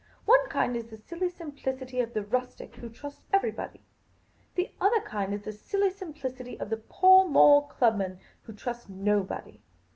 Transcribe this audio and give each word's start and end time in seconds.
"One 0.25 0.49
kind 0.49 0.75
is 0.75 0.87
the 0.87 0.97
silly 0.97 1.29
simplicity 1.29 1.99
of 1.99 2.15
the 2.15 2.23
rustic 2.23 2.73
who 2.77 2.89
trusts 2.89 3.21
everybody; 3.31 3.81
the 4.55 4.71
other 4.81 5.01
kind 5.01 5.31
is 5.31 5.43
the 5.43 5.53
silly 5.53 5.91
simplicity 5.91 6.59
of 6.59 6.71
the 6.71 6.77
Pall 6.77 7.27
Mall 7.27 7.67
clubman 7.67 8.19
who 8.41 8.53
trusts 8.53 8.89
nobody. 8.89 9.61